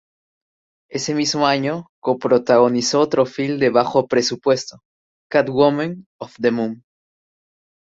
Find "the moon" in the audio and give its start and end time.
6.41-6.81